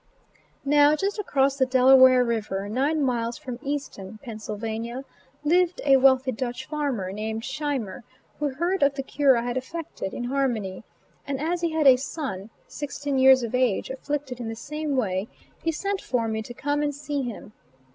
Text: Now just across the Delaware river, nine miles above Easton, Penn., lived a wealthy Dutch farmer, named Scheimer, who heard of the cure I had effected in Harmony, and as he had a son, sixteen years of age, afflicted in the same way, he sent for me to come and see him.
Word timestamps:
Now 0.65 0.95
just 0.95 1.19
across 1.19 1.57
the 1.57 1.65
Delaware 1.67 2.23
river, 2.23 2.67
nine 2.67 3.03
miles 3.03 3.39
above 3.43 3.59
Easton, 3.61 4.17
Penn., 4.23 4.39
lived 5.43 5.79
a 5.85 5.97
wealthy 5.97 6.31
Dutch 6.31 6.65
farmer, 6.65 7.11
named 7.11 7.45
Scheimer, 7.45 8.03
who 8.39 8.49
heard 8.49 8.81
of 8.81 8.95
the 8.95 9.03
cure 9.03 9.37
I 9.37 9.43
had 9.43 9.57
effected 9.57 10.11
in 10.11 10.23
Harmony, 10.23 10.83
and 11.27 11.39
as 11.39 11.61
he 11.61 11.69
had 11.73 11.85
a 11.85 11.97
son, 11.97 12.49
sixteen 12.67 13.19
years 13.19 13.43
of 13.43 13.53
age, 13.53 13.91
afflicted 13.91 14.39
in 14.39 14.49
the 14.49 14.55
same 14.55 14.95
way, 14.95 15.27
he 15.63 15.71
sent 15.71 16.01
for 16.01 16.27
me 16.27 16.41
to 16.41 16.53
come 16.55 16.81
and 16.81 16.95
see 16.95 17.21
him. 17.21 17.53